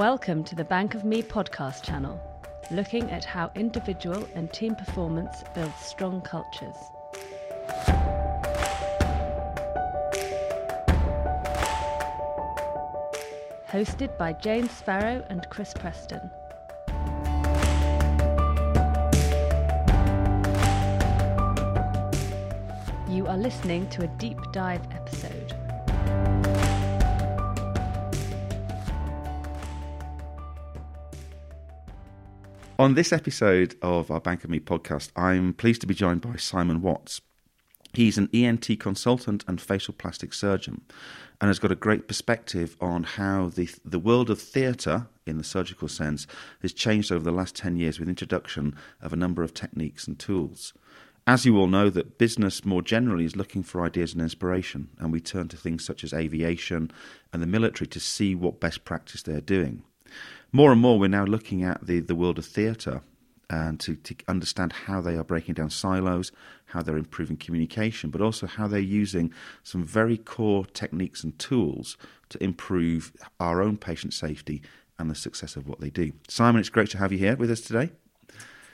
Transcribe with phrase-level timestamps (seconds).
[0.00, 2.18] Welcome to the Bank of Me podcast channel,
[2.70, 6.74] looking at how individual and team performance builds strong cultures.
[13.68, 16.30] Hosted by Jane Sparrow and Chris Preston.
[23.06, 24.80] You are listening to a deep dive
[32.80, 36.36] On this episode of our Bank of Me podcast, I'm pleased to be joined by
[36.36, 37.20] Simon Watts.
[37.92, 40.80] He's an ENT consultant and facial plastic surgeon
[41.42, 45.44] and has got a great perspective on how the, the world of theatre, in the
[45.44, 46.26] surgical sense,
[46.62, 50.18] has changed over the last 10 years with introduction of a number of techniques and
[50.18, 50.72] tools.
[51.26, 55.12] As you all know, that business more generally is looking for ideas and inspiration, and
[55.12, 56.90] we turn to things such as aviation
[57.30, 59.82] and the military to see what best practice they're doing.
[60.52, 63.02] More and more, we're now looking at the, the world of theatre
[63.48, 66.32] and to, to understand how they are breaking down silos,
[66.66, 69.32] how they're improving communication, but also how they're using
[69.64, 71.96] some very core techniques and tools
[72.28, 74.62] to improve our own patient safety
[74.98, 76.12] and the success of what they do.
[76.28, 77.90] Simon, it's great to have you here with us today.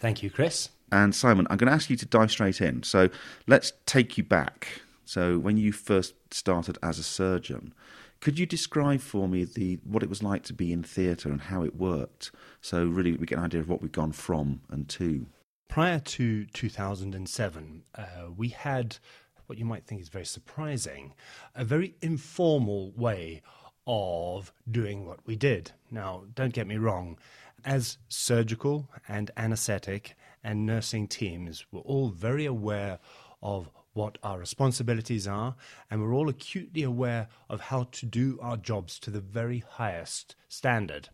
[0.01, 0.71] Thank you, Chris.
[0.93, 2.83] And Simon, I'm going to ask you to dive straight in.
[2.83, 3.09] So
[3.47, 4.83] let's take you back.
[5.05, 7.73] So when you first started as a surgeon,
[8.21, 11.43] could you describe for me the what it was like to be in theatre and
[11.43, 12.31] how it worked?
[12.61, 15.27] So really, we get an idea of what we've gone from and to.
[15.69, 18.05] Prior to 2007, uh,
[18.37, 18.99] we had
[19.47, 21.13] what you might think is very surprising,
[21.55, 23.43] a very informal way
[23.87, 25.73] of doing what we did.
[25.91, 27.19] Now, don't get me wrong,
[27.65, 32.99] as surgical and anaesthetic and nursing teams were all very aware
[33.43, 35.57] of what our responsibilities are,
[35.91, 40.37] and we're all acutely aware of how to do our jobs to the very highest
[40.49, 41.09] standard.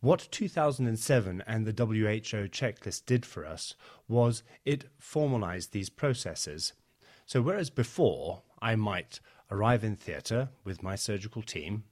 [0.00, 3.74] What 2007 and the WHO checklist did for us
[4.06, 6.74] was it formalized these processes.
[7.24, 9.20] So, whereas before I might
[9.50, 11.84] arrive in theatre with my surgical team,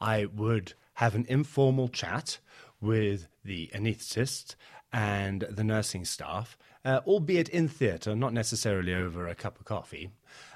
[0.00, 2.38] I would have an informal chat
[2.80, 4.54] with the anaesthetist
[4.92, 10.10] and the nursing staff, uh, albeit in theatre, not necessarily over a cup of coffee,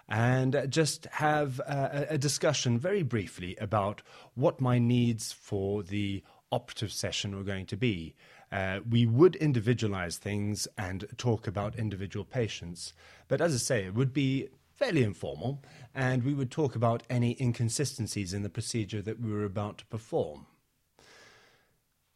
[0.09, 4.03] and just have uh, a discussion very briefly about
[4.35, 8.15] what my needs for the operative session were going to be.
[8.51, 12.93] Uh, we would individualize things and talk about individual patients,
[13.29, 15.63] but as I say, it would be fairly informal,
[15.95, 19.87] and we would talk about any inconsistencies in the procedure that we were about to
[19.87, 20.47] perform.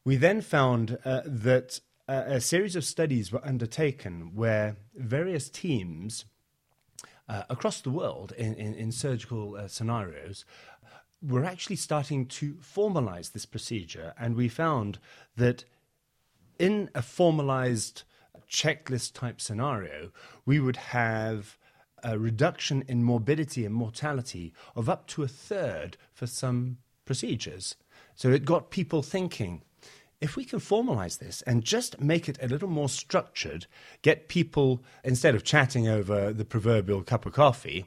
[0.04, 6.24] We then found uh, that a series of studies were undertaken where various teams
[7.28, 10.44] uh, across the world in, in, in surgical uh, scenarios
[11.20, 14.14] were actually starting to formalize this procedure.
[14.18, 14.98] And we found
[15.36, 15.64] that
[16.58, 18.04] in a formalized
[18.48, 20.12] checklist type scenario,
[20.44, 21.58] we would have
[22.04, 27.74] a reduction in morbidity and mortality of up to a third for some procedures.
[28.14, 29.62] So it got people thinking
[30.20, 33.66] if we can formalize this and just make it a little more structured,
[34.02, 37.86] get people, instead of chatting over the proverbial cup of coffee,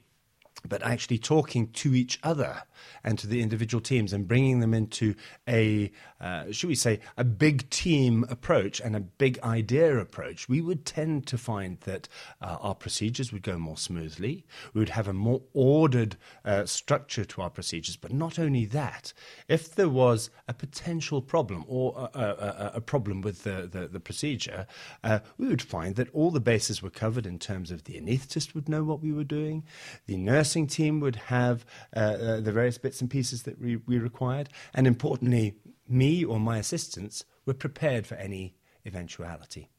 [0.67, 2.63] but actually talking to each other
[3.03, 5.15] and to the individual teams and bringing them into
[5.47, 10.61] a, uh, should we say, a big team approach and a big idea approach, we
[10.61, 12.07] would tend to find that
[12.41, 14.45] uh, our procedures would go more smoothly.
[14.73, 17.95] We would have a more ordered uh, structure to our procedures.
[17.95, 19.13] But not only that,
[19.47, 23.99] if there was a potential problem or a, a, a problem with the, the, the
[23.99, 24.67] procedure,
[25.03, 28.53] uh, we would find that all the bases were covered in terms of the anaesthetist
[28.53, 29.63] would know what we were doing,
[30.05, 30.15] the
[30.49, 31.63] nursing team would have
[31.95, 34.49] uh, uh, the various bits and pieces that we, we required.
[34.73, 35.53] And importantly,
[35.87, 39.69] me or my assistants were prepared for any eventuality.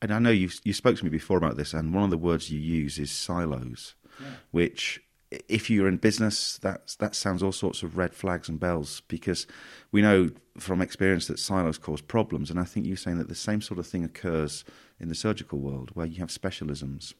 [0.00, 2.16] And I know you you spoke to me before about this, and one of the
[2.16, 4.26] words you use is silos, yeah.
[4.52, 5.02] which,
[5.48, 9.46] if you're in business, that that sounds all sorts of red flags and bells because
[9.90, 13.34] we know from experience that silos cause problems, and I think you're saying that the
[13.34, 14.64] same sort of thing occurs
[15.00, 17.14] in the surgical world where you have specialisms.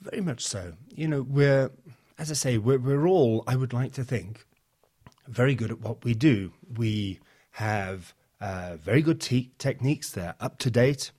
[0.00, 0.72] Very much so.
[0.94, 1.70] You know, we're
[2.20, 4.44] as I say, we're, we're all, I would like to think,
[5.26, 6.52] very good at what we do.
[6.76, 7.18] We
[7.52, 8.12] have
[8.42, 11.12] uh, very good te- techniques, they're up to date.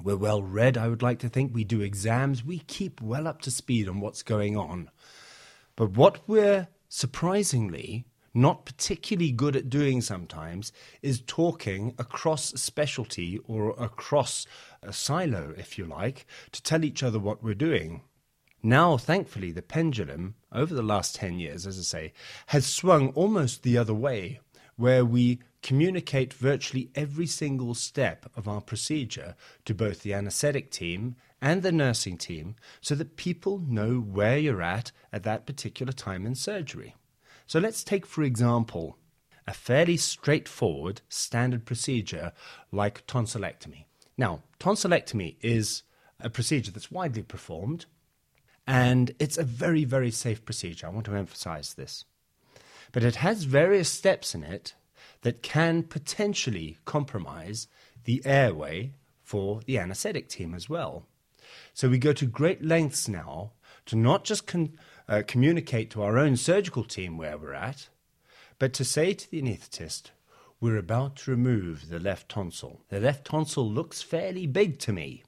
[0.00, 1.52] We're well read, I would like to think.
[1.52, 2.44] We do exams.
[2.44, 4.88] We keep well up to speed on what's going on.
[5.74, 10.72] But what we're surprisingly not particularly good at doing sometimes
[11.02, 14.46] is talking across specialty or across
[14.80, 18.02] a silo, if you like, to tell each other what we're doing.
[18.62, 22.12] Now, thankfully, the pendulum, over the last 10 years, as I say,
[22.48, 24.40] has swung almost the other way,
[24.76, 29.34] where we communicate virtually every single step of our procedure
[29.64, 34.62] to both the anaesthetic team and the nursing team so that people know where you're
[34.62, 36.94] at at that particular time in surgery.
[37.46, 38.98] So let's take, for example,
[39.46, 42.32] a fairly straightforward standard procedure
[42.70, 43.84] like tonsillectomy.
[44.16, 45.82] Now, tonsillectomy is
[46.20, 47.86] a procedure that's widely performed
[48.70, 50.86] and it's a very, very safe procedure.
[50.86, 52.04] I want to emphasize this.
[52.92, 54.74] But it has various steps in it
[55.22, 57.66] that can potentially compromise
[58.04, 58.92] the airway
[59.24, 61.04] for the anesthetic team as well.
[61.74, 63.54] So we go to great lengths now
[63.86, 64.78] to not just con-
[65.08, 67.88] uh, communicate to our own surgical team where we're at,
[68.60, 70.12] but to say to the anaesthetist,
[70.60, 72.82] we're about to remove the left tonsil.
[72.88, 75.24] The left tonsil looks fairly big to me.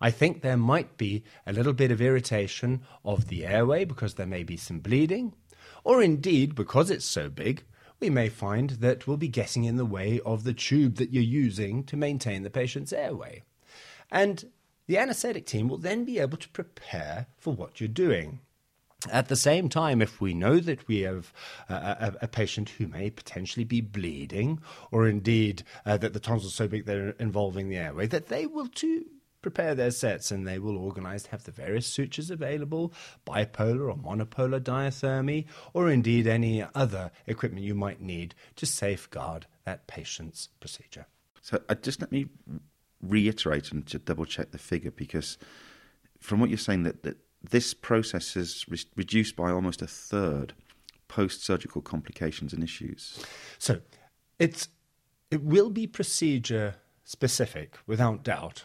[0.00, 4.26] I think there might be a little bit of irritation of the airway because there
[4.26, 5.34] may be some bleeding,
[5.84, 7.64] or indeed, because it's so big,
[8.00, 11.22] we may find that we'll be getting in the way of the tube that you're
[11.22, 13.42] using to maintain the patient's airway.
[14.10, 14.46] And
[14.86, 18.40] the anaesthetic team will then be able to prepare for what you're doing.
[19.10, 21.32] At the same time, if we know that we have
[21.68, 24.60] a, a, a patient who may potentially be bleeding,
[24.90, 28.46] or indeed uh, that the tonsils are so big they're involving the airway, that they
[28.46, 29.04] will too
[29.42, 32.92] prepare their sets and they will organize to have the various sutures available,
[33.26, 39.86] bipolar or monopolar diathermy, or indeed any other equipment you might need to safeguard that
[39.86, 41.06] patient's procedure.
[41.40, 42.26] So uh, just let me
[43.02, 45.38] reiterate and to double check the figure because
[46.18, 50.52] from what you're saying that, that this process is re- reduced by almost a third
[51.08, 53.24] post surgical complications and issues.
[53.58, 53.80] So
[54.38, 54.68] it's
[55.30, 58.64] it will be procedure specific without doubt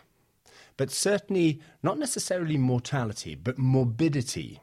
[0.77, 4.60] but certainly not necessarily mortality, but morbidity.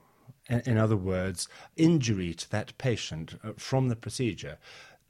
[0.48, 4.58] In other words, injury to that patient uh, from the procedure.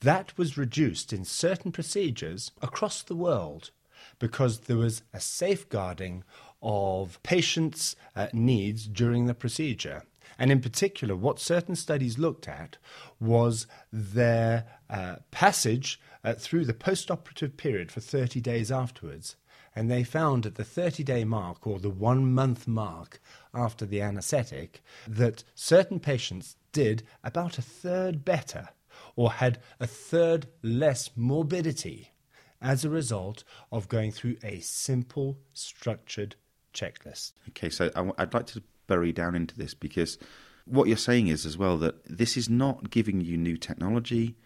[0.00, 3.70] That was reduced in certain procedures across the world
[4.18, 6.24] because there was a safeguarding
[6.60, 10.04] of patients' uh, needs during the procedure.
[10.38, 12.78] And in particular, what certain studies looked at
[13.20, 19.36] was their uh, passage uh, through the post operative period for 30 days afterwards
[19.74, 23.20] and they found at the 30 day mark or the one month mark
[23.54, 28.68] after the anaesthetic that certain patients did about a third better
[29.16, 32.12] or had a third less morbidity
[32.60, 36.36] as a result of going through a simple, structured
[36.72, 37.32] checklist.
[37.50, 40.18] Okay, so I'd like to bury down into this because
[40.64, 44.36] what you're saying is as well that this is not giving you new technology,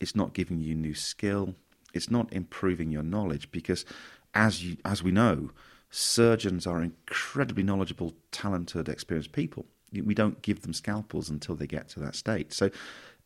[0.00, 1.54] it's not giving you new skill,
[1.92, 3.84] it's not improving your knowledge because
[4.34, 5.50] as you, as we know,
[5.90, 9.66] surgeons are incredibly knowledgeable, talented, experienced people.
[9.92, 12.52] We don't give them scalpels until they get to that state.
[12.52, 12.70] So,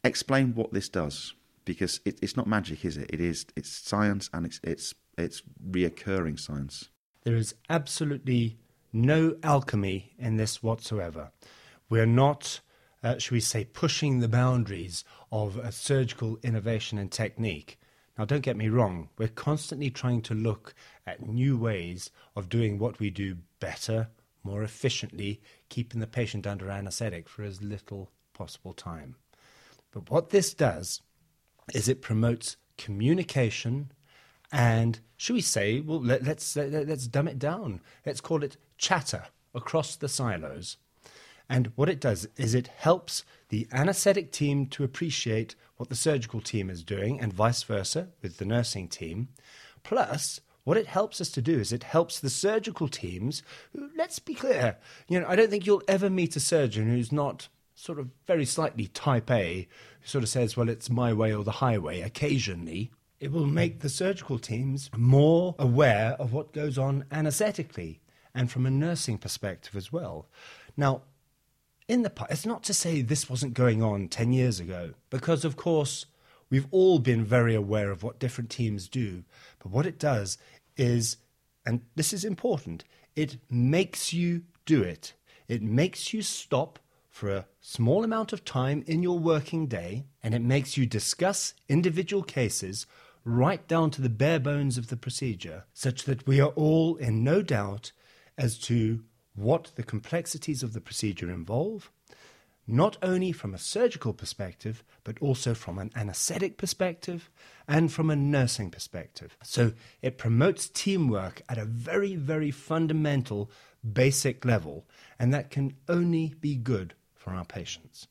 [0.05, 1.35] explain what this does,
[1.65, 3.09] because it, it's not magic, is it?
[3.11, 3.47] It is.
[3.57, 6.91] It's science, and it's it's it's reoccurring science.
[7.25, 8.59] There is absolutely
[8.93, 11.31] no alchemy in this whatsoever.
[11.91, 12.61] We're not,
[13.03, 17.79] uh, should we say, pushing the boundaries of a surgical innovation and technique.
[18.19, 20.75] Now, don't get me wrong, we're constantly trying to look
[21.07, 24.09] at new ways of doing what we do better,
[24.43, 29.15] more efficiently, keeping the patient under anaesthetic for as little possible time.
[29.93, 31.01] But what this does
[31.73, 33.93] is it promotes communication
[34.51, 37.83] and, should we say, well, let, us let, let's dumb it down.
[38.05, 40.79] Let's call it chatter across the silos.
[41.49, 46.41] And what it does is it helps the anaesthetic team to appreciate what the surgical
[46.41, 49.29] team is doing, and vice versa with the nursing team.
[49.83, 53.43] Plus, what it helps us to do is it helps the surgical teams.
[53.97, 54.77] Let's be clear,
[55.09, 58.45] you know, I don't think you'll ever meet a surgeon who's not sort of very
[58.45, 59.67] slightly type A,
[60.01, 62.91] who sort of says, well, it's my way or the highway occasionally.
[63.21, 68.01] It will make the surgical teams more aware of what goes on anaesthetically
[68.35, 70.29] and from a nursing perspective as well.
[70.77, 71.03] Now,
[71.89, 75.45] in the past, it's not to say this wasn't going on 10 years ago, because
[75.45, 76.07] of course
[76.51, 79.25] we've all been very aware of what different teams do.
[79.59, 80.39] But what it does
[80.77, 81.17] is,
[81.67, 82.85] and this is important,
[83.17, 85.15] it makes you do it.
[85.49, 86.79] It makes you stop
[87.09, 91.55] for a small amount of time in your working day, and it makes you discuss
[91.69, 92.87] individual cases
[93.25, 97.25] right down to the bare bones of the procedure, such that we are all in
[97.25, 97.93] no doubt
[98.37, 99.03] as to
[99.39, 101.91] what the complexities of the procedure involve,
[102.67, 107.31] not only from a surgical perspective, but also from an anesthetic perspective
[107.67, 109.37] and from a nursing perspective.
[109.43, 113.51] So it promotes teamwork at a very, very fundamental,
[113.91, 114.87] basic level,
[115.19, 118.07] and that can only be good for our patients.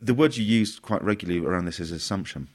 [0.00, 2.48] The word you use quite regularly around this is assumption.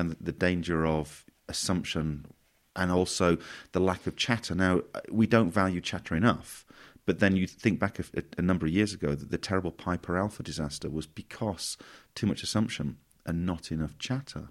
[0.00, 2.26] and the danger of assumption
[2.74, 3.36] and also
[3.72, 4.54] the lack of chatter.
[4.54, 6.64] Now, we don't value chatter enough.
[7.10, 8.04] But then you think back a,
[8.38, 11.76] a number of years ago that the terrible Piper Alpha disaster was because
[12.14, 14.50] too much assumption and not enough chatter.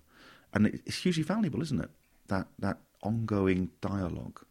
[0.54, 1.90] And it's hugely valuable, isn't it?
[2.28, 4.42] That, that ongoing dialogue.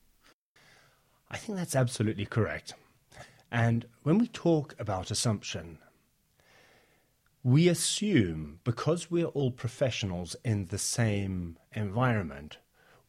[1.31, 2.73] I think that's absolutely correct.
[3.53, 5.77] And when we talk about assumption,
[7.43, 12.57] we assume because we're all professionals in the same environment,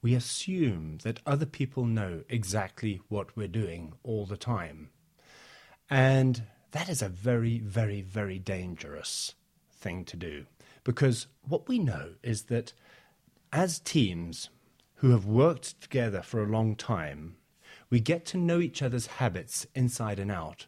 [0.02, 4.90] we assume that other people know exactly what we're doing all the time.
[5.90, 9.36] And that is a very, very, very dangerous
[9.72, 10.46] thing to do.
[10.84, 12.74] Because what we know is that
[13.52, 14.50] as teams
[14.96, 17.36] who have worked together for a long time,
[17.90, 20.68] we get to know each other's habits inside and out.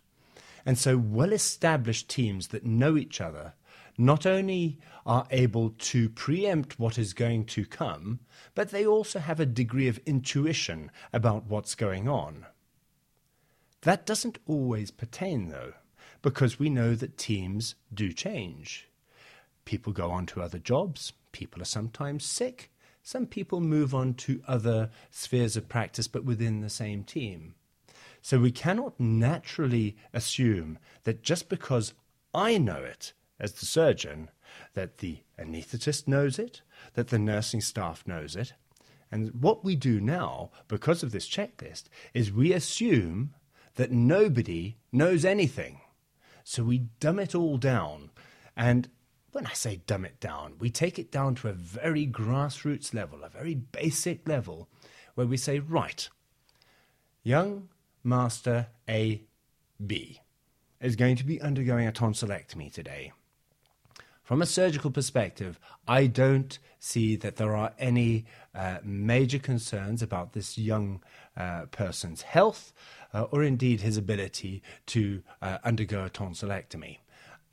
[0.65, 3.53] And so, well established teams that know each other
[4.01, 8.19] not only are able to preempt what is going to come,
[8.55, 12.45] but they also have a degree of intuition about what's going on.
[13.81, 15.73] That doesn't always pertain, though,
[16.21, 18.89] because we know that teams do change.
[19.65, 22.71] People go on to other jobs, people are sometimes sick,
[23.03, 27.55] some people move on to other spheres of practice, but within the same team.
[28.21, 31.93] So we cannot naturally assume that just because
[32.33, 34.29] I know it as the surgeon,
[34.75, 36.61] that the anaesthetist knows it,
[36.93, 38.53] that the nursing staff knows it.
[39.11, 43.33] And what we do now, because of this checklist, is we assume
[43.75, 45.81] that nobody knows anything.
[46.45, 48.11] So we dumb it all down.
[48.55, 48.89] And
[49.31, 53.23] when I say dumb it down, we take it down to a very grassroots level,
[53.23, 54.69] a very basic level,
[55.15, 56.07] where we say, right,
[57.23, 57.69] young
[58.03, 59.23] Master A
[59.85, 60.21] B
[60.79, 63.11] is going to be undergoing a tonsillectomy today.
[64.31, 65.59] From a surgical perspective,
[65.89, 68.23] I don't see that there are any
[68.55, 71.03] uh, major concerns about this young
[71.35, 72.71] uh, person's health
[73.13, 76.99] uh, or indeed his ability to uh, undergo a tonsillectomy.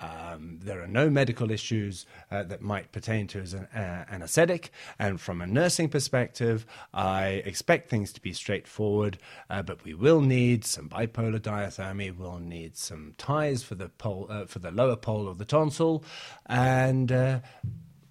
[0.01, 4.71] Um, there are no medical issues uh, that might pertain to as an uh, anesthetic,
[4.99, 9.19] and from a nursing perspective, I expect things to be straightforward.
[9.51, 12.17] Uh, but we will need some bipolar diathermy.
[12.17, 16.05] We'll need some ties for the pole, uh, for the lower pole of the tonsil,
[16.47, 17.41] and uh,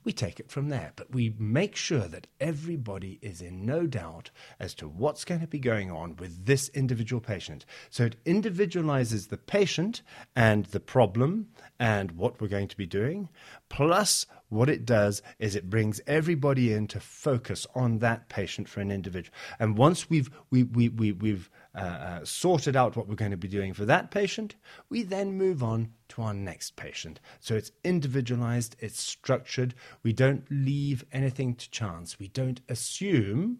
[0.07, 0.93] we take it from there.
[0.95, 5.47] But we make sure that everybody is in no doubt as to what's going to
[5.47, 7.65] be going on with this individual patient.
[7.89, 13.27] So it individualizes the patient and the problem and what we're going to be doing.
[13.67, 18.79] Plus, what it does is it brings everybody in to focus on that patient for
[18.79, 19.35] an individual.
[19.59, 23.37] And once we've, we, we, we, we've uh, uh, sorted out what we're going to
[23.37, 24.55] be doing for that patient,
[24.89, 27.19] we then move on to our next patient.
[27.39, 29.75] So it's individualized, it's structured.
[30.01, 32.17] We don't leave anything to chance.
[32.17, 33.59] We don't assume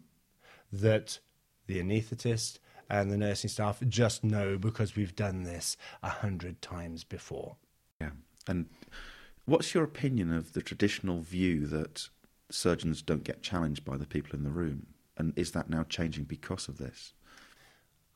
[0.74, 1.20] that
[1.68, 2.58] the anaesthetist
[2.90, 7.58] and the nursing staff just know because we've done this a hundred times before.
[8.02, 8.12] Yeah.
[8.48, 8.66] And
[9.46, 12.10] what's your opinion of the traditional view that
[12.50, 14.88] surgeons don't get challenged by the people in the room?
[15.18, 17.14] And is that now changing because of this?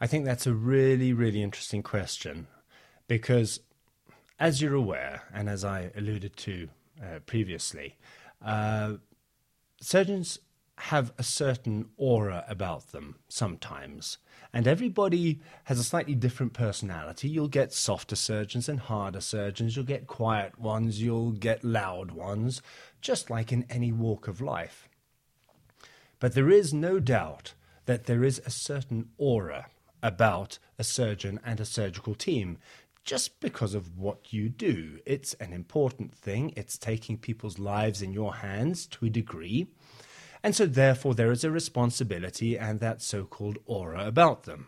[0.03, 2.48] I think that's a really, really interesting question
[3.08, 3.60] because,
[4.39, 8.00] as you're aware, and as I alluded to uh, previously,
[8.43, 8.93] uh,
[9.79, 10.39] surgeons
[10.75, 14.17] have a certain aura about them sometimes.
[14.51, 17.29] And everybody has a slightly different personality.
[17.29, 19.75] You'll get softer surgeons and harder surgeons.
[19.75, 21.00] You'll get quiet ones.
[21.00, 22.63] You'll get loud ones,
[23.01, 24.89] just like in any walk of life.
[26.20, 27.53] But there is no doubt
[27.86, 29.67] that there is a certain aura
[30.01, 32.58] about a surgeon and a surgical team
[33.03, 35.00] just because of what you do.
[35.05, 39.67] It's an important thing, it's taking people's lives in your hands to a degree.
[40.43, 44.67] And so, therefore, there is a responsibility and that so called aura about them.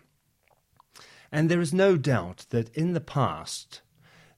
[1.32, 3.82] And there is no doubt that in the past,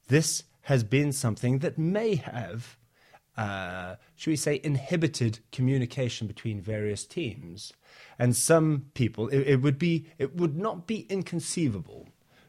[0.07, 2.77] this has been something that may have,
[3.35, 7.73] uh, should we say, inhibited communication between various teams.
[8.17, 12.07] And some people, it, it would be, it would not be inconceivable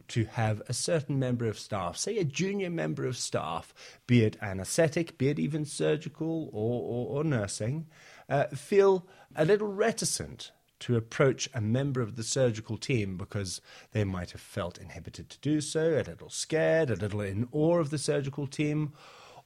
[0.08, 3.74] to have a certain member of staff, say a junior member of staff,
[4.06, 7.86] be it anesthetic, be it even surgical or, or, or nursing,
[8.28, 13.60] uh, feel a little reticent to approach a member of the surgical team because
[13.92, 17.78] they might have felt inhibited to do so, a little scared, a little in awe
[17.78, 18.92] of the surgical team,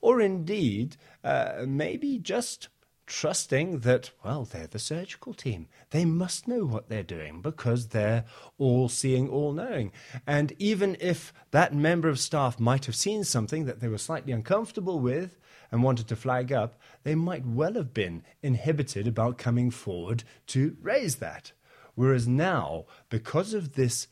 [0.00, 2.68] or indeed uh, maybe just
[3.10, 5.66] trusting that, well, they're the surgical team.
[5.90, 8.24] They must know what they're doing because they're
[8.56, 9.90] all seeing, all knowing.
[10.28, 14.32] And even if that member of staff might have seen something that they were slightly
[14.32, 15.40] uncomfortable with
[15.72, 20.76] and wanted to flag up, they might well have been inhibited about coming forward to
[20.80, 21.50] raise that.
[21.96, 24.06] Whereas now, because of this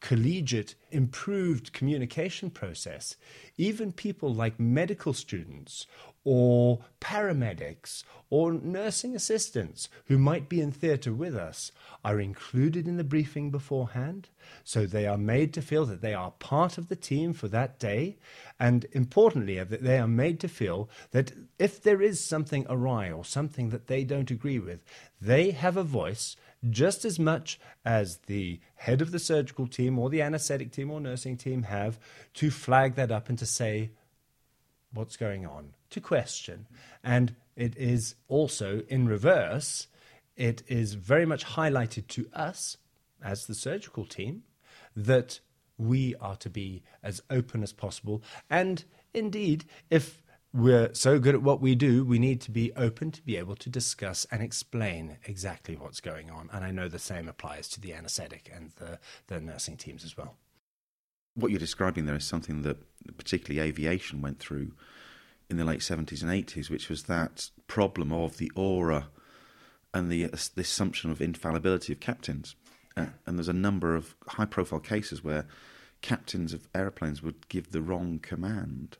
[0.00, 3.16] collegiate, improved communication process,
[3.56, 5.86] even people like medical students
[6.24, 11.70] or paramedics or nursing assistants who might be in theatre with us
[12.04, 14.28] are included in the briefing beforehand.
[14.64, 17.78] So they are made to feel that they are part of the team for that
[17.78, 18.16] day.
[18.58, 23.24] And importantly, that they are made to feel that if there is something awry or
[23.24, 24.82] something that they don't agree with,
[25.20, 26.36] they have a voice
[26.70, 31.00] just as much as the head of the surgical team or the anesthetic team or
[31.00, 31.98] nursing team have
[32.32, 33.90] to flag that up and to say
[34.94, 36.66] what's going on, to question.
[37.02, 39.88] And it is also in reverse,
[40.36, 42.76] it is very much highlighted to us
[43.22, 44.42] as the surgical team
[44.94, 45.40] that
[45.78, 48.22] we are to be as open as possible.
[48.50, 50.22] And indeed, if
[50.52, 53.56] we're so good at what we do, we need to be open to be able
[53.56, 56.48] to discuss and explain exactly what's going on.
[56.52, 60.16] And I know the same applies to the anesthetic and the, the nursing teams as
[60.16, 60.36] well.
[61.34, 62.78] What you're describing there is something that
[63.16, 64.72] particularly aviation went through
[65.54, 69.06] in the late 70s and 80s, which was that problem of the aura
[69.92, 72.56] and the, the assumption of infallibility of captains.
[72.96, 75.46] Uh, and there's a number of high profile cases where
[76.02, 78.98] captains of aeroplanes would give the wrong command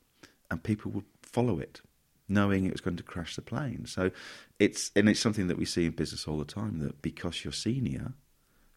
[0.48, 1.80] and people would follow it,
[2.28, 3.84] knowing it was going to crash the plane.
[3.86, 4.12] So
[4.60, 7.52] it's and it's something that we see in business all the time that because you're
[7.52, 8.12] senior,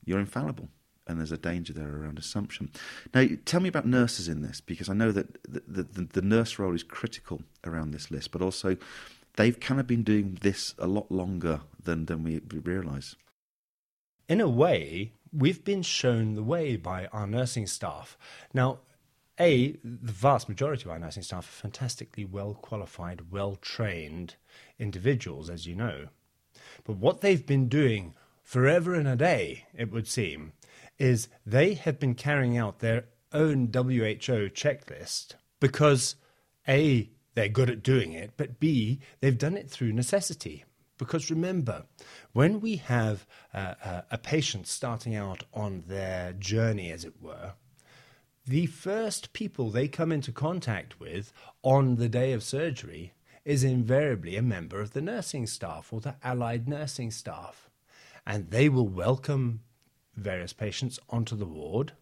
[0.03, 0.69] you're infallible.
[1.07, 2.69] And there's a danger there around assumption.
[3.13, 6.59] Now, tell me about nurses in this, because I know that the, the, the nurse
[6.59, 8.75] role is critical around this list, but also
[9.37, 13.15] they've kind of been doing this a lot longer than, than we, we realise.
[14.27, 18.17] In a way, we've been shown the way by our nursing staff.
[18.53, 18.79] Now,
[19.39, 24.35] a, the vast majority of our nursing staff are fantastically well qualified, well trained
[24.77, 26.07] individuals, as you know.
[26.83, 30.53] But what they've been doing forever and a day, it would seem,
[30.97, 36.15] is they have been carrying out their own WHO checklist because
[36.67, 40.63] A, they're good at doing it, but B, they've done it through necessity.
[40.97, 41.85] Because remember,
[42.33, 47.53] when we have a patient starting out on their journey, as it were,
[48.47, 51.31] the first people they come into contact with
[51.61, 53.13] on the day of surgery
[53.45, 57.69] is invariably a member of the nursing staff or the allied nursing staff.
[58.25, 59.61] And they will welcome
[60.17, 61.93] various patients onto the ward.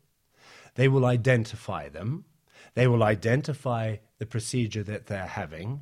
[0.75, 2.25] They will identify them.
[2.73, 5.81] They will identify the procedure that they're having.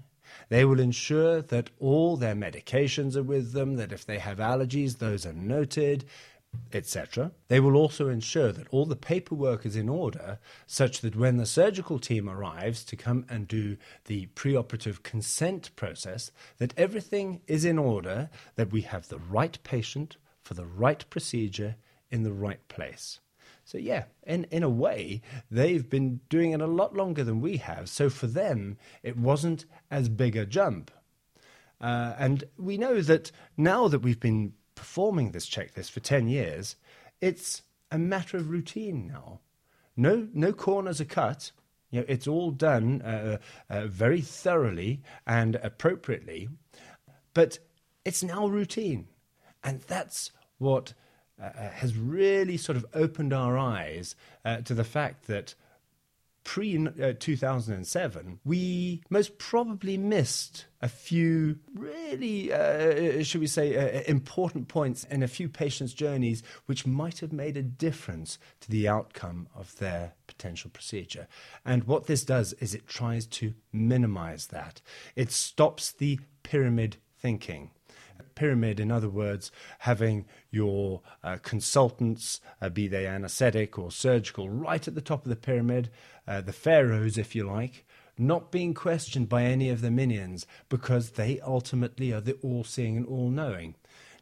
[0.49, 4.97] They will ensure that all their medications are with them, that if they have allergies,
[4.97, 6.05] those are noted,
[6.71, 7.31] etc.
[7.47, 11.45] They will also ensure that all the paperwork is in order such that when the
[11.45, 17.77] surgical team arrives to come and do the preoperative consent process that everything is in
[17.77, 21.75] order that we have the right patient for the right procedure
[22.13, 23.19] in the right place.
[23.65, 27.57] So yeah, in in a way, they've been doing it a lot longer than we
[27.57, 27.89] have.
[27.89, 30.91] So for them, it wasn't as big a jump.
[31.81, 36.75] Uh, and we know that now that we've been performing this checklist for 10 years,
[37.19, 39.39] it's a matter of routine now.
[39.97, 41.51] No, no corners are cut.
[41.89, 43.37] You know, it's all done uh,
[43.69, 46.47] uh, very thoroughly and appropriately,
[47.33, 47.59] but
[48.05, 49.07] it's now routine.
[49.63, 50.93] And that's what
[51.41, 54.15] uh, uh has really sort of opened our eyes
[54.45, 55.55] uh, to the fact that
[56.43, 64.03] pre uh, 2007, we most probably missed a few really, uh, should we say, uh,
[64.07, 68.87] important points in a few patients' journeys which might have made a difference to the
[68.87, 71.27] outcome of their potential procedure.
[71.65, 74.81] And what this does is it tries to minimize that,
[75.15, 77.71] it stops the pyramid thinking
[78.35, 84.87] pyramid, in other words, having your uh, consultants, uh, be they anesthetic or surgical, right
[84.87, 85.89] at the top of the pyramid,
[86.27, 87.85] uh, the pharaohs, if you like,
[88.17, 92.97] not being questioned by any of the minions because they ultimately are the all seeing
[92.97, 93.75] and all knowing.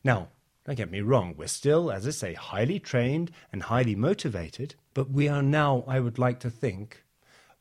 [0.03, 0.29] Now,
[0.65, 5.09] don't get me wrong, we're still, as I say, highly trained and highly motivated, but
[5.09, 7.03] we are now, I would like to think,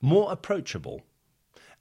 [0.01, 1.03] more approachable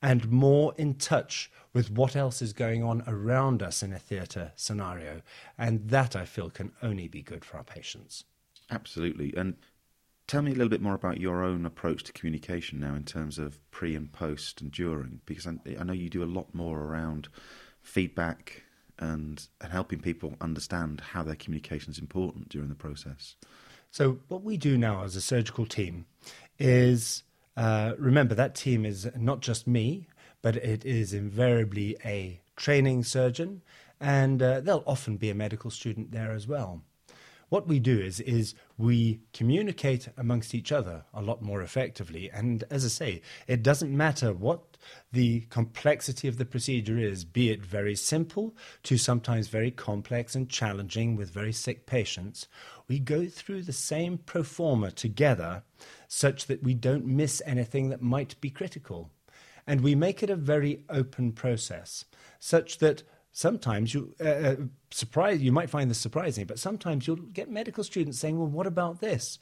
[0.02, 4.52] and more in touch with what else is going on around us in a theatre
[4.56, 5.22] scenario.
[5.58, 8.24] And that I feel can only be good for our patients.
[8.72, 9.34] Absolutely.
[9.36, 9.56] And
[10.28, 13.38] tell me a little bit more about your own approach to communication now in terms
[13.38, 16.80] of pre and post and during, because I, I know you do a lot more
[16.80, 17.28] around
[17.82, 18.64] feedback
[18.98, 23.36] and, and helping people understand how their communication is important during the process.
[23.92, 26.06] So, what we do now as a surgical team
[26.60, 27.24] is
[27.58, 30.08] uh, remember that team is not just me,
[30.42, 33.62] but it is invariably a training surgeon,
[34.00, 36.82] and uh, there'll often be a medical student there as well.
[37.50, 42.30] What we do is, is we communicate amongst each other a lot more effectively.
[42.30, 44.78] And as I say, it doesn't matter what
[45.12, 50.48] the complexity of the procedure is, be it very simple to sometimes very complex and
[50.48, 52.48] challenging with very sick patients.
[52.88, 55.64] We go through the same pro forma together
[56.08, 59.10] such that we don't miss anything that might be critical.
[59.70, 62.04] And we make it a very open process
[62.40, 64.56] such that sometimes you uh, uh,
[64.90, 68.66] surprise you might find this surprising but sometimes you'll get medical students saying well what
[68.66, 69.38] about this?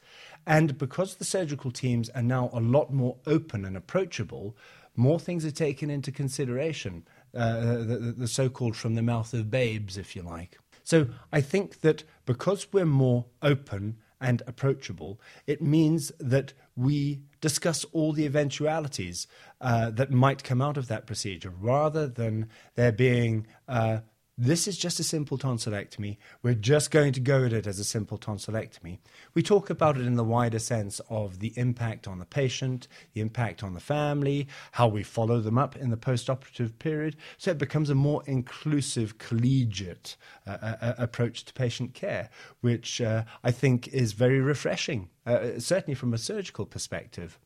[0.46, 4.54] And because the surgical teams are now a lot more open and approachable
[4.96, 9.96] more things are taken into consideration uh, the, the so-called from the mouth of babes
[9.96, 10.58] if you like.
[10.84, 17.84] So i think that because we're more open and approachable, it means that we discuss
[17.92, 19.26] all the eventualities
[19.60, 23.98] uh, that might come out of that procedure rather than there being uh,
[24.38, 26.16] this is just a simple tonsillectomy.
[26.42, 28.98] We're just going to go at it as a simple tonsillectomy.
[29.34, 33.20] We talk about it in the wider sense of the impact on the patient, the
[33.20, 37.16] impact on the family, how we follow them up in the post-operative period.
[37.36, 43.00] So it becomes a more inclusive, collegiate uh, uh, uh approach to patient care, which
[43.00, 47.40] uh, I think is very refreshing, uh, certainly from a surgical perspective.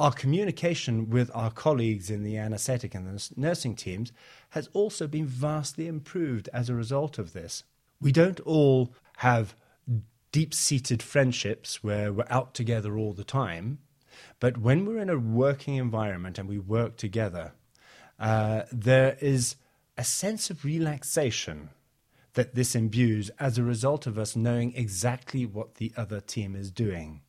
[0.00, 4.12] Our communication with our colleagues in the anaesthetic and the nursing teams
[4.48, 7.64] has also been vastly improved as a result of this.
[8.00, 9.54] We don't all have
[10.32, 13.80] deep seated friendships where we're out together all the time,
[14.38, 17.52] but when we're in a working environment and we work together,
[18.18, 19.56] uh, there is
[19.98, 21.68] a sense of relaxation
[22.32, 26.70] that this imbues as a result of us knowing exactly what the other team is
[26.70, 27.20] doing.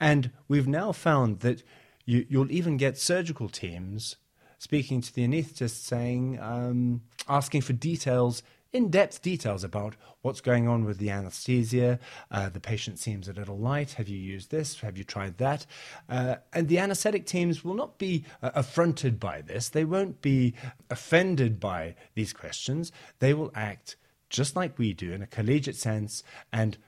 [0.00, 1.62] And we've now found that
[2.04, 4.16] you, will even get surgical teams
[4.58, 10.66] speaking to the anaesthetist, saying, um, asking for details, in depth details about what's going
[10.68, 11.98] on with the anesthesia.
[12.30, 13.92] Uh, the patient seems a little light.
[13.92, 14.80] Have you used this?
[14.80, 15.66] Have you tried that?
[16.08, 19.68] Uh, and the anesthetic teams will not be uh, affronted by this.
[19.68, 20.54] They won't be
[20.88, 22.92] offended by these questions.
[23.18, 23.96] They will act
[24.30, 26.78] just like we do in a collegiate sense and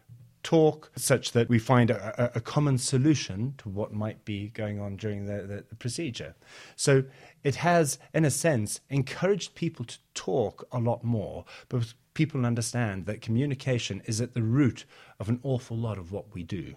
[0.45, 4.97] talk such that we find a, a, common solution to what might be going on
[4.97, 6.35] during the, the, the, procedure.
[6.77, 7.05] So
[7.43, 13.07] it has, in a sense, encouraged people to talk a lot more because people understand
[13.07, 14.85] that communication is at the root
[15.19, 16.75] of an awful lot of what we do.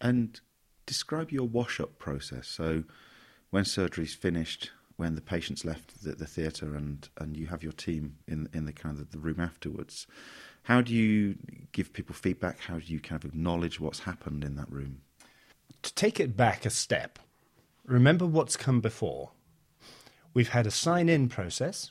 [0.00, 0.40] And
[0.84, 2.48] describe your wash up process.
[2.48, 2.82] So
[3.50, 7.72] when surgery's finished, when the patient's left the, the theatre and, and you have your
[7.72, 10.06] team in in the kind of the room afterwards,
[10.62, 11.36] how do you
[11.72, 12.60] give people feedback?
[12.60, 15.02] How do you kind of acknowledge what's happened in that room?
[15.82, 17.18] To take it back a step,
[17.84, 19.30] remember what's come before.
[20.34, 21.90] We've had a sign in process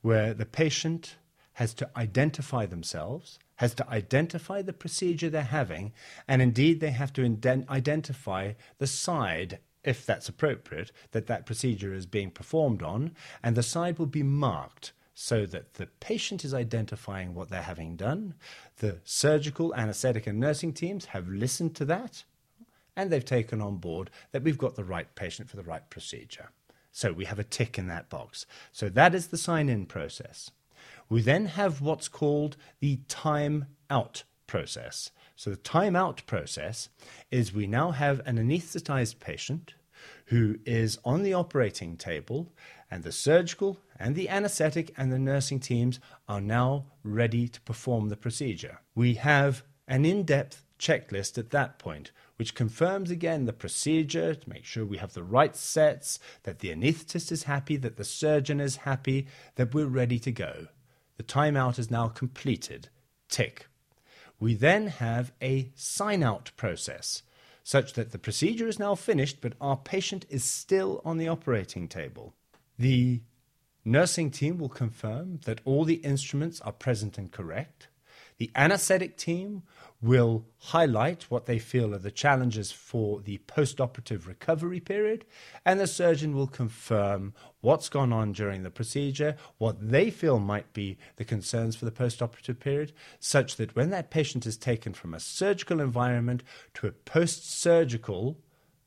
[0.00, 1.16] where the patient
[1.54, 5.92] has to identify themselves, has to identify the procedure they're having,
[6.26, 11.94] and indeed they have to ident- identify the side, if that's appropriate, that that procedure
[11.94, 16.52] is being performed on, and the side will be marked so that the patient is
[16.52, 18.34] identifying what they're having done.
[18.78, 22.24] The surgical, anesthetic, and nursing teams have listened to that
[22.96, 26.50] and they've taken on board that we've got the right patient for the right procedure.
[26.92, 28.46] So we have a tick in that box.
[28.72, 30.50] So that is the sign in process.
[31.08, 35.10] We then have what's called the time out process.
[35.36, 36.88] So the time out process
[37.30, 39.74] is we now have an anesthetized patient
[40.26, 42.52] who is on the operating table,
[42.94, 48.08] and the surgical and the anesthetic and the nursing teams are now ready to perform
[48.08, 48.78] the procedure.
[48.94, 54.48] We have an in depth checklist at that point, which confirms again the procedure to
[54.48, 58.60] make sure we have the right sets, that the anaesthetist is happy, that the surgeon
[58.60, 59.26] is happy,
[59.56, 60.68] that we're ready to go.
[61.16, 62.90] The timeout is now completed.
[63.28, 63.66] Tick.
[64.38, 67.24] We then have a sign out process
[67.64, 71.88] such that the procedure is now finished, but our patient is still on the operating
[71.88, 72.34] table.
[72.78, 73.22] The
[73.84, 77.88] nursing team will confirm that all the instruments are present and correct.
[78.38, 79.62] The anesthetic team
[80.02, 85.24] will highlight what they feel are the challenges for the post operative recovery period,
[85.64, 90.72] and the surgeon will confirm what's gone on during the procedure, what they feel might
[90.72, 94.92] be the concerns for the post operative period, such that when that patient is taken
[94.92, 96.42] from a surgical environment
[96.74, 98.36] to a post surgical,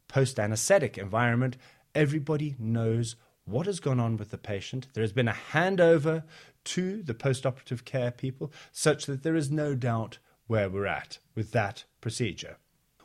[0.07, 1.57] post anesthetic environment,
[1.95, 3.15] everybody knows
[3.47, 4.87] what has gone on with the patient.
[4.93, 6.23] There has been a handover
[6.65, 11.51] to the post-operative care people such that there is no doubt where we're at with
[11.51, 12.57] that procedure.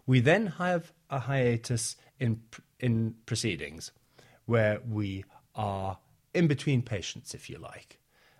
[0.07, 2.43] We then have a hiatus in,
[2.81, 3.93] in proceedings
[4.47, 5.25] where we
[5.55, 5.99] are
[6.35, 7.99] in between patients, if you like.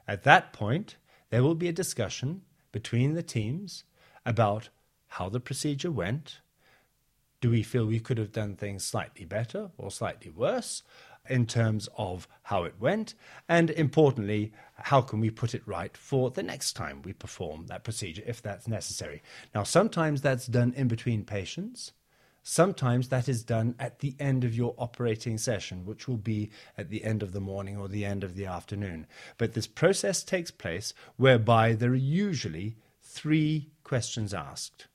[0.09, 0.97] At that point,
[1.31, 3.85] there will be a discussion between the teams
[4.27, 4.71] about
[5.09, 6.41] how the procedure went.
[7.41, 10.83] Do we feel we could have done things slightly better or slightly worse?
[11.29, 13.15] In terms of how it went,
[13.49, 17.85] and importantly, how can we put it right for the next time we perform that
[17.85, 19.23] procedure if that's necessary.
[19.55, 21.93] Now, sometimes that's done in between patients.
[22.43, 26.91] Sometimes that is done at the end of your operating session, which will be at
[26.91, 29.07] the end of the morning or the end of the afternoon.
[29.39, 34.89] But this process takes place whereby there are usually three questions asked.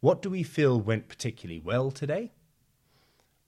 [0.00, 2.32] What do we feel went particularly well today?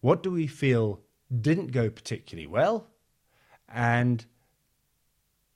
[0.01, 1.01] What do we feel
[1.41, 2.89] didn't go particularly well?
[3.69, 4.25] And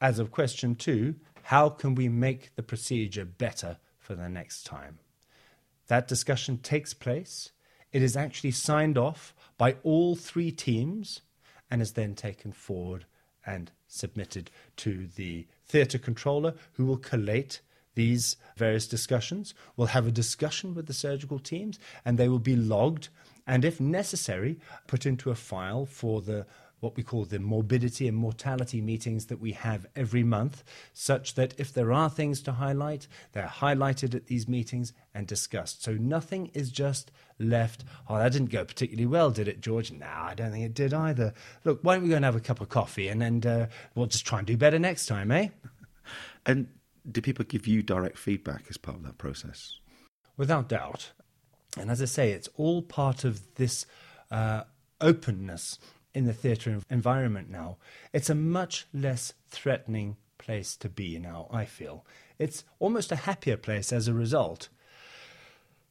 [0.01, 4.99] as of question two, how can we make the procedure better for the next time?
[5.89, 7.51] That discussion takes place.
[7.93, 11.23] It is actually signed off by all three teams
[11.71, 13.07] and is then taken forward
[13.47, 17.61] and submitted to the theatre controller who will collate
[17.95, 19.55] these various discussions.
[19.77, 23.09] We'll have a discussion with the surgical teams and they will be logged
[23.47, 26.47] and, if necessary, put into a file for the
[26.81, 31.55] what we call the morbidity and mortality meetings that we have every month, such that
[31.59, 35.85] if there are things to highlight, they're highlighted at these meetings and discussed.
[35.85, 39.93] So nothing is just left, oh, that didn't go particularly well, did it, George?
[39.93, 41.35] No, I don't think it did either.
[41.65, 44.07] Look, why don't we go and have a cup of coffee and then uh, we'll
[44.07, 45.49] just try and do better next time, eh?
[46.47, 46.69] And
[47.11, 49.79] do people give you direct feedback as part of that process?
[50.37, 51.13] Without doubt.
[51.77, 53.87] And as I say, it's all part of this
[54.31, 54.65] uh,
[55.01, 55.79] openness
[56.15, 57.77] in the theatre environment now.
[58.13, 62.05] It's a much less threatening place to be now, I feel.
[62.39, 64.69] It's almost a happier place as a result.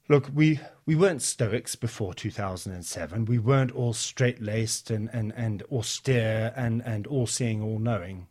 [0.09, 3.25] Look, we, we weren't Stoics before 2007.
[3.25, 8.27] We weren't all straight laced and, and, and austere and, and all seeing, all knowing.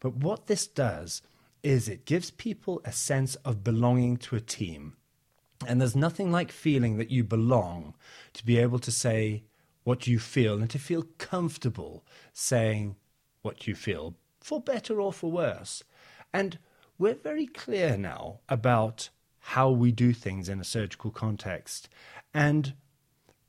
[0.00, 1.22] But what this does
[1.62, 4.96] is it gives people a sense of belonging to a team.
[5.66, 7.94] And there's nothing like feeling that you belong
[8.34, 9.44] to be able to say
[9.84, 12.96] what you feel and to feel comfortable saying
[13.42, 15.82] what you feel, for better or for worse.
[16.32, 16.58] And
[16.98, 21.88] we're very clear now about how we do things in a surgical context.
[22.32, 22.74] And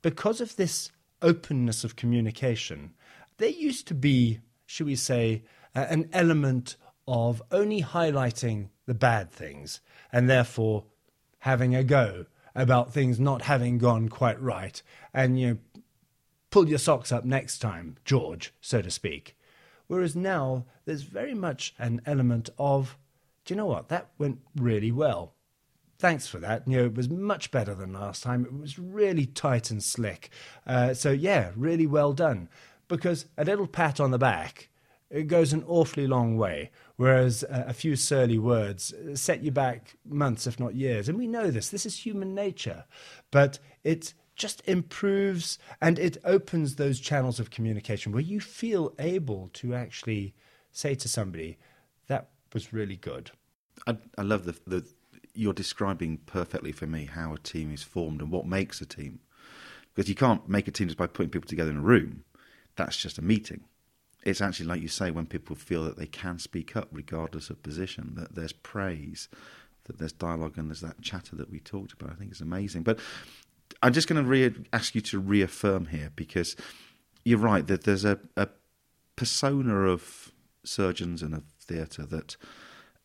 [0.02, 0.90] because of this
[1.22, 2.94] openness of communication,
[3.38, 9.80] there used to be, should we say, an element of only highlighting the bad things
[10.12, 10.84] and therefore
[11.44, 14.82] having a go about things not having gone quite right.
[15.12, 15.58] And you know
[16.50, 19.36] pull your socks up next time george so to speak.
[19.86, 22.96] Whereas now there's very much an element of
[23.44, 23.90] do you know what?
[23.90, 25.34] That went really well.
[25.98, 26.66] Thanks for that.
[26.66, 28.46] You know it was much better than last time.
[28.46, 30.30] It was really tight and slick.
[30.66, 32.48] Uh, so yeah really well done.
[32.88, 34.70] Because a little pat on the back
[35.14, 36.72] it goes an awfully long way.
[36.96, 41.08] Whereas a few surly words set you back months, if not years.
[41.08, 41.68] And we know this.
[41.68, 42.84] This is human nature.
[43.30, 49.50] But it just improves and it opens those channels of communication where you feel able
[49.52, 50.34] to actually
[50.72, 51.58] say to somebody,
[52.08, 53.30] that was really good.
[53.86, 54.84] I, I love the, the
[55.32, 59.20] you're describing perfectly for me how a team is formed and what makes a team.
[59.94, 62.24] Because you can't make a team just by putting people together in a room.
[62.74, 63.62] That's just a meeting
[64.24, 67.62] it's actually like you say when people feel that they can speak up regardless of
[67.62, 69.28] position, that there's praise,
[69.84, 72.10] that there's dialogue, and there's that chatter that we talked about.
[72.10, 72.82] I think it's amazing.
[72.82, 72.98] But
[73.82, 76.56] I'm just going to re- ask you to reaffirm here because
[77.24, 78.48] you're right that there's a, a
[79.16, 80.32] persona of
[80.64, 82.36] surgeons and of theatre that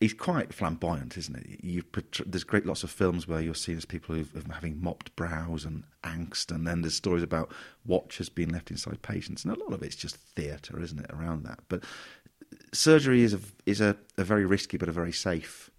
[0.00, 1.62] he's quite flamboyant, isn't it?
[1.62, 1.84] You
[2.26, 5.84] there's great lots of films where you're seeing as people who having mopped brows and
[6.02, 7.52] angst, and then there's stories about
[7.84, 11.44] watches being left inside patients, and a lot of it's just theatre, isn't it, around
[11.44, 11.60] that?
[11.68, 11.84] But
[12.72, 15.70] surgery is a is a, a very risky but a very safe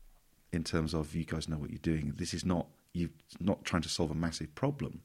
[0.53, 2.13] in terms of you guys know what you're doing.
[2.15, 5.01] This is not you're not trying to solve a massive problem.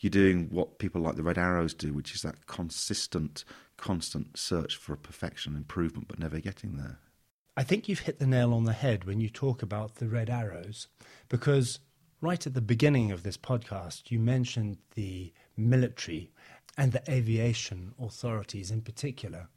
[0.00, 3.44] You're doing what people like the Red Arrows do, which is that consistent,
[3.76, 6.98] constant search for perfection, and improvement, but never getting there.
[7.54, 10.30] I think you've hit the nail on the head when you talk about the red
[10.30, 10.88] arrows,
[11.28, 11.80] because
[12.22, 16.30] right at the beginning of this podcast, you mentioned the military
[16.78, 19.48] and the aviation authorities in particular.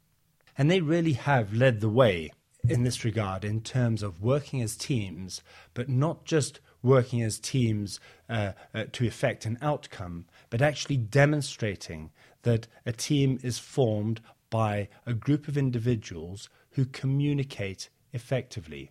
[0.58, 2.30] And they really have led the way
[2.68, 5.40] in this regard in terms of working as teams,
[5.72, 12.10] but not just working as teams uh, uh, to effect an outcome, but actually demonstrating
[12.42, 18.90] that a team is formed by a group of individuals who communicate effectively.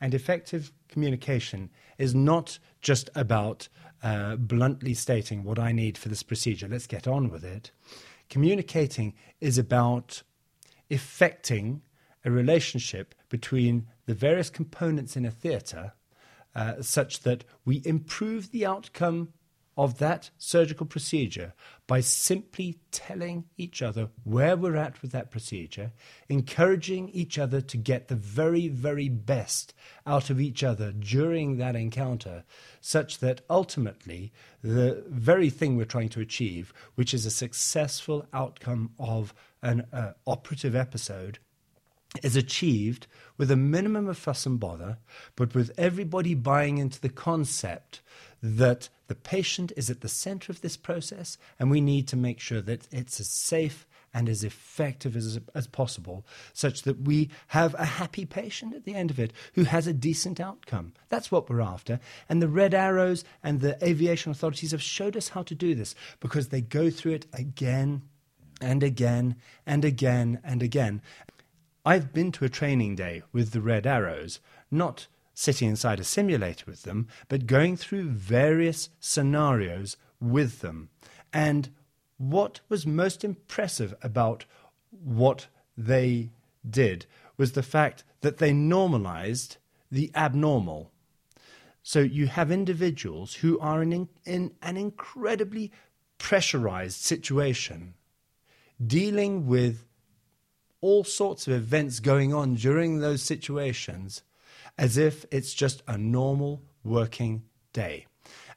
[0.00, 3.68] And effective communication is not just about
[4.02, 7.70] uh, bluntly stating what I need for this procedure, let's get on with it.
[8.28, 10.22] Communicating is about
[10.90, 11.80] effecting
[12.26, 15.94] a relationship between the various components in a theatre
[16.54, 19.30] uh, such that we improve the outcome
[19.76, 21.52] of that surgical procedure
[21.86, 25.92] by simply telling each other where we're at with that procedure,
[26.28, 29.74] encouraging each other to get the very, very best
[30.06, 32.44] out of each other during that encounter,
[32.80, 34.32] such that ultimately
[34.62, 40.12] the very thing we're trying to achieve, which is a successful outcome of an uh,
[40.26, 41.38] operative episode,
[42.22, 43.06] is achieved
[43.36, 44.98] with a minimum of fuss and bother,
[45.34, 48.00] but with everybody buying into the concept
[48.42, 52.40] that the patient is at the center of this process, and we need to make
[52.40, 57.74] sure that it's as safe and as effective as, as possible, such that we have
[57.74, 60.92] a happy patient at the end of it who has a decent outcome.
[61.08, 61.98] That's what we're after.
[62.28, 65.96] And the Red Arrows and the aviation authorities have showed us how to do this
[66.20, 68.02] because they go through it again
[68.60, 69.34] and again
[69.66, 71.02] and again and again.
[71.84, 74.38] I've been to a training day with the Red Arrows,
[74.70, 80.88] not sitting inside a simulator with them, but going through various scenarios with them.
[81.32, 81.70] And
[82.16, 84.44] what was most impressive about
[84.90, 86.30] what they
[86.68, 89.56] did was the fact that they normalized
[89.90, 90.90] the abnormal.
[91.82, 95.72] So you have individuals who are in, in an incredibly
[96.18, 97.94] pressurized situation,
[98.84, 99.84] dealing with
[100.80, 104.22] all sorts of events going on during those situations
[104.78, 108.06] as if it's just a normal working day.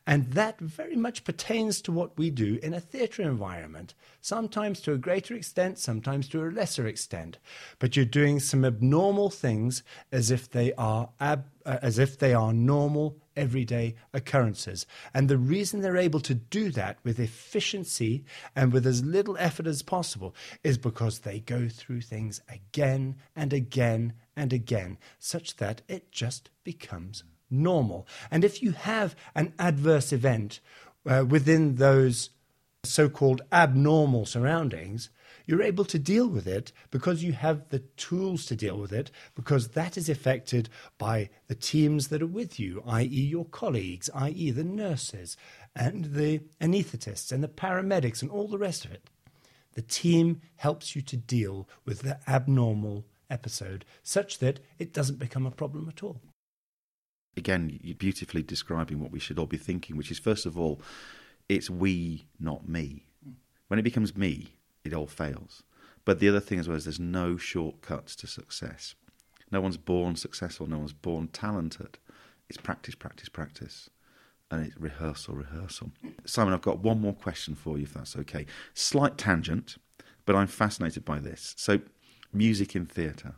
[0.10, 4.93] And that very much pertains to what we do in a theatre environment, sometimes to
[4.93, 7.39] a greater extent, sometimes to a lesser extent.
[7.78, 12.34] But you're doing some abnormal things as if they are ab- uh, as if they
[12.34, 14.86] are normal everyday occurrences.
[15.13, 18.24] And the reason they're able to do that with efficiency
[18.56, 23.52] and with as little effort as possible is because they go through things again and
[23.52, 28.07] again and again, such that it just becomes normal.
[28.31, 30.60] And if you have an adverse event
[31.05, 32.29] uh, within those
[32.83, 35.10] so called abnormal surroundings,
[35.45, 39.12] you're able to deal with it because you have the tools to deal with it,
[39.33, 44.51] because that is affected by the teams that are with you, i.e., your colleagues, i.e.,
[44.51, 45.38] the nurses
[45.75, 49.10] and the anaesthetists and the paramedics and all the rest of it.
[49.73, 55.45] The team helps you to deal with the abnormal episode such that it doesn't become
[55.45, 56.21] a problem at all
[57.38, 60.82] again, beautifully describing what we should all be thinking, which is first of all,
[61.47, 63.06] it's we, not me.
[63.67, 65.63] When it becomes me, it all fails.
[66.06, 68.95] But the other thing as well is there's no shortcuts to success.
[69.52, 71.97] No one's born successful, no one's born talented.
[72.50, 73.89] It's practice, practice, practice.
[74.50, 75.91] And it's rehearsal, rehearsal.
[76.26, 78.45] Simon, I've got one more question for you, if that's okay.
[78.73, 79.78] Slight tangent,
[80.26, 81.54] but I'm fascinated by this.
[81.58, 81.80] So,
[82.34, 83.36] music in theatre.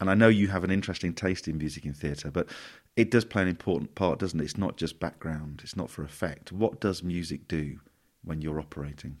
[0.00, 2.48] And I know you have an interesting taste in music in theatre, but
[2.96, 4.44] it does play an important part, doesn't it?
[4.44, 6.52] It's not just background, it's not for effect.
[6.52, 7.80] What does music do
[8.22, 9.18] when you're operating?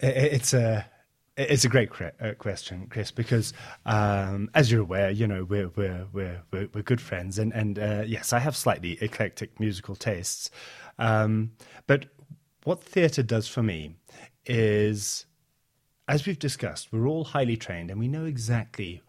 [0.00, 0.86] It's a
[1.36, 1.90] it's a great
[2.20, 3.52] uh, question, Chris, because
[3.86, 7.78] um, as you're aware, you know we're we're we're we're, we're good friends, and and
[7.78, 10.50] uh, yes, I have slightly eclectic musical tastes,
[10.98, 11.52] um,
[11.86, 12.06] but
[12.64, 13.96] what theatre does for me
[14.46, 15.26] is,
[16.08, 19.02] as we've discussed, we're all highly trained, and we know exactly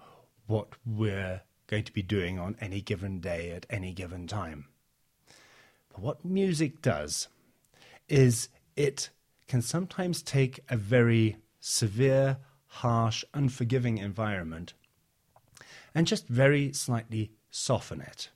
[0.48, 4.66] what we're going to be doing on any given day at any given time.
[5.90, 7.28] But what music does
[8.08, 9.10] is it
[9.48, 14.74] can sometimes take a very severe, harsh, unforgiving environment
[15.94, 18.30] and just very slightly soften it.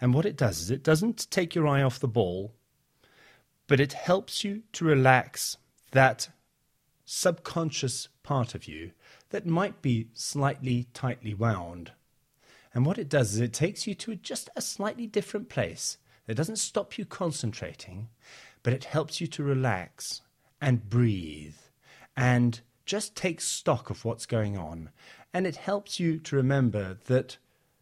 [0.00, 2.52] And what it does is it doesn't take your eye off the ball,
[3.66, 5.56] but it helps you to relax
[5.92, 6.28] that
[7.04, 8.92] subconscious part of you
[9.30, 11.92] that might be slightly tightly wound.
[12.78, 15.98] And what it does is it takes you to just a slightly different place.
[16.28, 18.08] It doesn't stop you concentrating,
[18.62, 20.22] but it helps you to relax
[20.60, 21.56] and breathe
[22.16, 24.90] and just take stock of what's going on.
[25.34, 27.38] And it helps you to remember that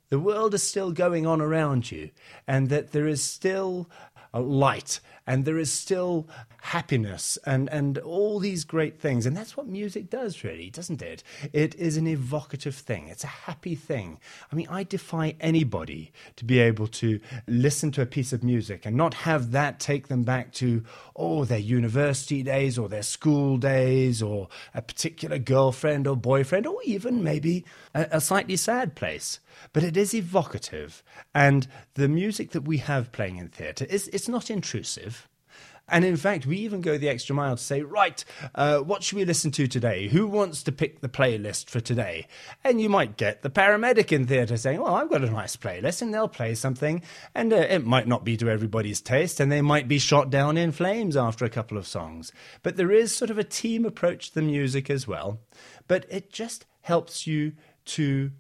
[0.09, 2.09] the world is still going on around you
[2.49, 3.91] and that there is still
[4.33, 6.29] a light and there is still
[6.63, 9.27] happiness and, and all these great things.
[9.27, 11.23] And that's what music does, really, doesn't it?
[11.53, 14.19] It is an evocative thing, it's a happy thing.
[14.51, 18.87] I mean, I defy anybody to be able to listen to a piece of music
[18.87, 23.57] and not have that take them back to, oh, their university days or their school
[23.57, 27.65] days or a particular girlfriend or boyfriend or even maybe
[27.95, 29.41] a, a slightly sad place
[29.73, 31.03] but it is evocative.
[31.35, 35.16] And the music that we have playing in theatre is it's not intrusive.
[35.89, 38.25] And in fact, we even go the extra mile to say, right,
[38.57, 40.09] uh, what should we listen to today?
[40.09, 42.27] Who wants to pick the playlist for today?
[42.65, 46.03] And you might get the paramedic in theatre saying, well, I've got a nice playlist,
[46.03, 47.03] and they'll play something.
[47.35, 50.57] And uh, it might not be to everybody's taste, and they might be shot down
[50.57, 52.33] in flames after a couple of songs.
[52.65, 55.39] But there is sort of a team approach to the music as well.
[55.87, 57.53] But it just helps you
[57.85, 58.33] to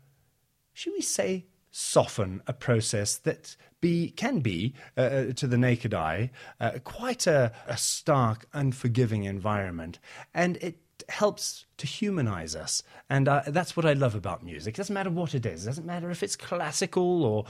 [0.76, 1.46] should we say,
[1.78, 7.26] soften a process that be can be uh, uh, to the naked eye uh, quite
[7.26, 9.98] a, a stark, unforgiving environment,
[10.32, 10.78] and it
[11.10, 12.82] helps to humanize us.
[13.10, 14.74] And uh, that's what I love about music.
[14.74, 15.64] It doesn't matter what it is.
[15.64, 17.44] It doesn't matter if it's classical or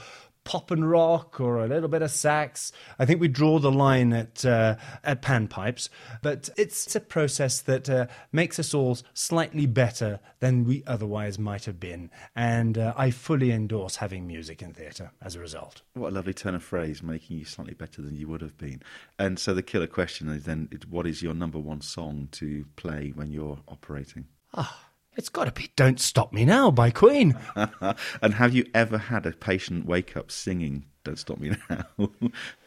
[0.47, 2.71] pop and rock or a little bit of sax.
[2.97, 5.89] I think we draw the line at uh, at panpipes,
[6.21, 11.65] but it's a process that uh, makes us all slightly better than we otherwise might
[11.65, 12.09] have been.
[12.33, 15.81] And uh, I fully endorse having music in theatre as a result.
[15.95, 18.81] What a lovely turn of phrase, making you slightly better than you would have been.
[19.19, 23.11] And so the killer question is then, what is your number one song to play
[23.13, 24.27] when you're operating?
[24.53, 24.86] Ah.
[25.17, 27.35] It's got to be Don't Stop Me Now by Queen.
[28.21, 31.87] and have you ever had a patient wake up singing Don't Stop Me Now?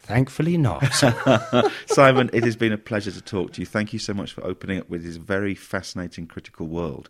[0.01, 0.83] Thankfully not.
[1.85, 3.65] Simon, it has been a pleasure to talk to you.
[3.65, 7.09] Thank you so much for opening up with this very fascinating critical world